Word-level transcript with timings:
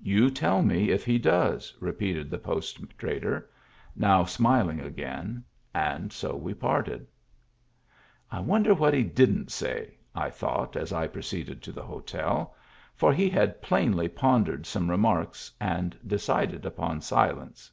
"You 0.00 0.30
tell 0.30 0.62
me 0.62 0.88
if 0.88 1.04
he 1.04 1.18
does," 1.18 1.74
repeated 1.80 2.30
the 2.30 2.38
post 2.38 2.80
trader, 2.96 3.50
now 3.94 4.24
smiling 4.24 4.80
again, 4.80 5.44
and 5.74 6.10
so 6.10 6.34
we 6.34 6.54
parted." 6.54 7.06
I 8.32 8.40
wonder 8.40 8.72
what 8.72 8.94
he 8.94 9.02
didn't 9.02 9.50
say?" 9.50 9.98
I 10.14 10.30
thought 10.30 10.76
as 10.76 10.94
I 10.94 11.06
proceeded 11.08 11.62
to 11.62 11.72
the 11.72 11.84
hotel; 11.84 12.56
for 12.94 13.12
he 13.12 13.28
had 13.28 13.60
plainly 13.60 14.08
pon 14.08 14.46
dered 14.46 14.64
some 14.64 14.88
remarks 14.90 15.52
and 15.60 15.94
decided 16.06 16.64
upon 16.64 17.02
silence. 17.02 17.70